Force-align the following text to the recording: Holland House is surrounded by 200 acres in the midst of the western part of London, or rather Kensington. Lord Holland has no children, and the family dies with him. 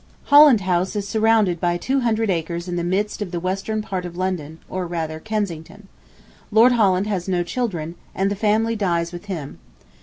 Holland 0.23 0.61
House 0.61 0.95
is 0.95 1.07
surrounded 1.07 1.61
by 1.61 1.77
200 1.77 2.31
acres 2.31 2.67
in 2.67 2.75
the 2.75 2.83
midst 2.83 3.21
of 3.21 3.29
the 3.29 3.39
western 3.39 3.83
part 3.83 4.03
of 4.03 4.17
London, 4.17 4.57
or 4.67 4.87
rather 4.87 5.19
Kensington. 5.19 5.89
Lord 6.49 6.71
Holland 6.71 7.05
has 7.05 7.27
no 7.27 7.43
children, 7.43 7.93
and 8.15 8.31
the 8.31 8.35
family 8.35 8.75
dies 8.75 9.13
with 9.13 9.25
him. 9.25 9.59